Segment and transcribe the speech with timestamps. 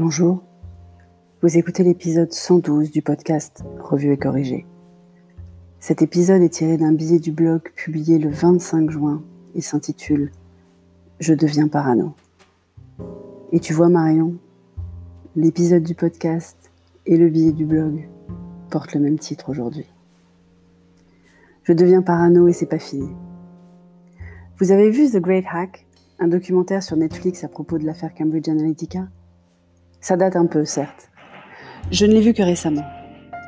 [0.00, 0.44] Bonjour,
[1.42, 4.64] vous écoutez l'épisode 112 du podcast Revue et corrigé.
[5.80, 9.24] Cet épisode est tiré d'un billet du blog publié le 25 juin
[9.56, 10.30] et s'intitule
[11.18, 12.14] Je deviens parano.
[13.50, 14.36] Et tu vois Marion,
[15.34, 16.70] l'épisode du podcast
[17.04, 18.08] et le billet du blog
[18.70, 19.86] portent le même titre aujourd'hui.
[21.64, 23.10] Je deviens parano et c'est pas fini.
[24.58, 25.88] Vous avez vu The Great Hack,
[26.20, 29.08] un documentaire sur Netflix à propos de l'affaire Cambridge Analytica?
[30.00, 31.10] Ça date un peu, certes.
[31.90, 32.84] Je ne l'ai vu que récemment.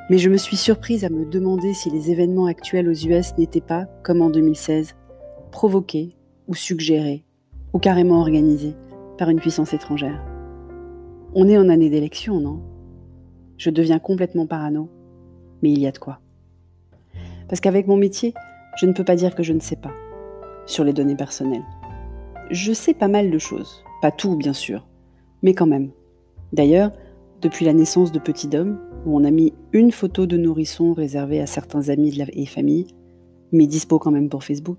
[0.09, 3.61] Mais je me suis surprise à me demander si les événements actuels aux US n'étaient
[3.61, 4.97] pas, comme en 2016,
[5.53, 6.17] provoqués
[6.49, 7.25] ou suggérés,
[7.73, 8.75] ou carrément organisés
[9.19, 10.21] par une puissance étrangère.
[11.35, 12.61] On est en année d'élection, non?
[13.57, 14.89] Je deviens complètement parano,
[15.63, 16.19] mais il y a de quoi.
[17.49, 18.35] Parce qu'avec mon métier,
[18.79, 19.93] je ne peux pas dire que je ne sais pas
[20.67, 21.65] sur les données personnelles.
[22.51, 24.89] Je sais pas mal de choses, pas tout bien sûr,
[25.43, 25.91] mais quand même.
[26.53, 26.91] D'ailleurs,
[27.41, 31.41] depuis la naissance de Petit Dom, où on a mis une photo de nourrisson réservée
[31.41, 32.89] à certains amis et familles,
[33.53, 34.79] mais dispo quand même pour Facebook,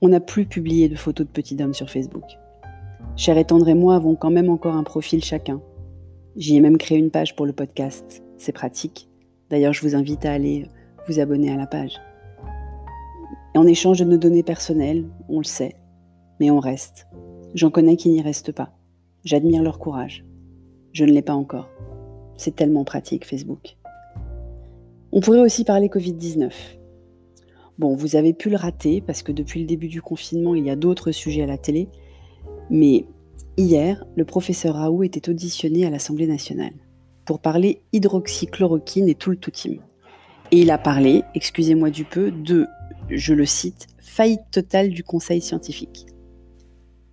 [0.00, 2.24] on n'a plus publié de photos de Petit Dom sur Facebook.
[3.16, 5.60] Cher et Tendre et moi avons quand même encore un profil chacun.
[6.36, 8.22] J'y ai même créé une page pour le podcast.
[8.36, 9.08] C'est pratique.
[9.48, 10.66] D'ailleurs, je vous invite à aller
[11.08, 11.98] vous abonner à la page.
[13.54, 15.76] En échange de nos données personnelles, on le sait,
[16.40, 17.06] mais on reste.
[17.54, 18.70] J'en connais qui n'y restent pas.
[19.24, 20.26] J'admire leur courage.
[20.96, 21.68] Je ne l'ai pas encore.
[22.38, 23.76] C'est tellement pratique, Facebook.
[25.12, 26.50] On pourrait aussi parler Covid-19.
[27.78, 30.70] Bon, vous avez pu le rater parce que depuis le début du confinement, il y
[30.70, 31.90] a d'autres sujets à la télé.
[32.70, 33.04] Mais
[33.58, 36.72] hier, le professeur Raoult était auditionné à l'Assemblée nationale
[37.26, 39.74] pour parler hydroxychloroquine et tout le toutim.
[40.50, 42.68] Et il a parlé, excusez-moi du peu, de,
[43.10, 46.06] je le cite, faillite totale du conseil scientifique.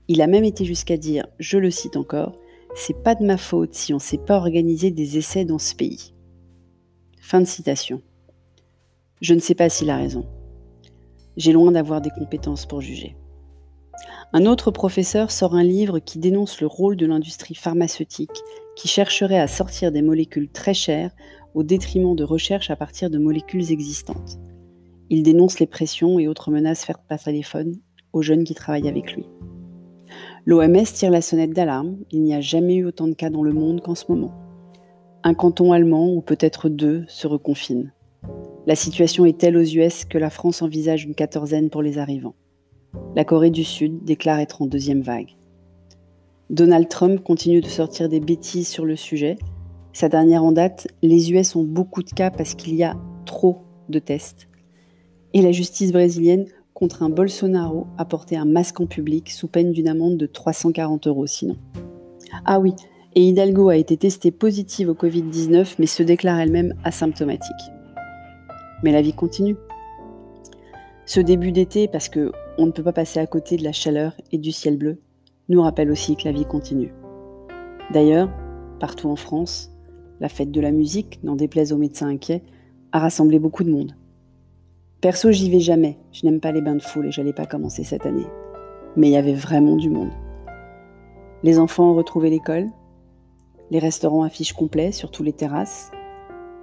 [0.08, 2.38] Il a même été jusqu'à dire, je le cite encore,
[2.76, 5.76] c'est pas de ma faute si on ne sait pas organiser des essais dans ce
[5.76, 6.14] pays.
[7.20, 8.02] Fin de citation.
[9.22, 10.26] Je ne sais pas s'il a raison.
[11.38, 13.16] J'ai loin d'avoir des compétences pour juger.
[14.34, 18.42] Un autre professeur sort un livre qui dénonce le rôle de l'industrie pharmaceutique
[18.76, 21.12] qui chercherait à sortir des molécules très chères
[21.54, 24.40] au détriment de recherches à partir de molécules existantes.
[25.10, 27.76] Il dénonce les pressions et autres menaces faites par téléphone
[28.12, 29.26] aux jeunes qui travaillent avec lui.
[30.46, 33.54] L'OMS tire la sonnette d'alarme, il n'y a jamais eu autant de cas dans le
[33.54, 34.34] monde qu'en ce moment.
[35.24, 37.94] Un canton allemand, ou peut-être deux, se reconfine.
[38.68, 42.36] La situation est telle aux US que la France envisage une quatorzaine pour les arrivants.
[43.16, 45.38] La Corée du Sud déclare être en deuxième vague.
[46.50, 49.38] Donald Trump continue de sortir des bêtises sur le sujet.
[49.94, 53.62] Sa dernière en date, les US ont beaucoup de cas parce qu'il y a trop
[53.88, 54.50] de tests.
[55.34, 56.48] Et la justice brésilienne
[56.84, 61.08] contre un Bolsonaro à porter un masque en public sous peine d'une amende de 340
[61.08, 61.56] euros sinon.
[62.44, 62.74] Ah oui,
[63.16, 67.72] et Hidalgo a été testée positive au Covid-19 mais se déclare elle-même asymptomatique.
[68.84, 69.56] Mais la vie continue.
[71.06, 74.12] Ce début d'été, parce que on ne peut pas passer à côté de la chaleur
[74.34, 75.00] et du ciel bleu,
[75.48, 76.94] nous rappelle aussi que la vie continue.
[77.94, 78.30] D'ailleurs,
[78.82, 79.72] partout en France,
[80.20, 82.44] la fête de la musique, n'en déplaise aux médecins inquiets,
[82.92, 83.96] a rassemblé beaucoup de monde.
[85.04, 85.98] Perso, j'y vais jamais.
[86.14, 88.26] Je n'aime pas les bains de foule et j'allais pas commencer cette année.
[88.96, 90.12] Mais il y avait vraiment du monde.
[91.44, 92.70] Les enfants ont retrouvé l'école.
[93.70, 95.92] Les restaurants affichent complet sur toutes les terrasses.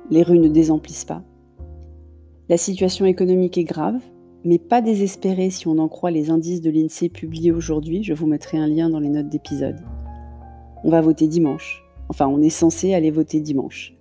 [0.08, 1.22] Les rues ne désemplissent pas.
[2.48, 4.00] La situation économique est grave,
[4.42, 8.02] mais pas désespérée si on en croit les indices de l'INSEE publiés aujourd'hui.
[8.04, 9.82] Je vous mettrai un lien dans les notes d'épisode.
[10.82, 11.84] On va voter dimanche.
[12.08, 13.92] Enfin, on est censé aller voter dimanche.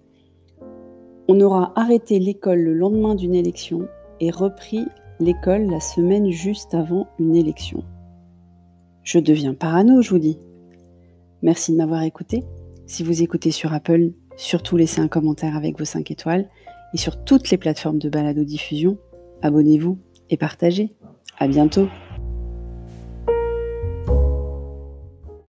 [1.27, 4.85] On aura arrêté l'école le lendemain d'une élection et repris
[5.19, 7.83] l'école la semaine juste avant une élection.
[9.03, 10.37] Je deviens parano, je vous dis.
[11.41, 12.43] Merci de m'avoir écouté.
[12.85, 16.49] Si vous écoutez sur Apple, surtout laissez un commentaire avec vos 5 étoiles.
[16.93, 18.97] Et sur toutes les plateformes de balado-diffusion,
[19.41, 20.95] abonnez-vous et partagez.
[21.37, 21.87] À bientôt!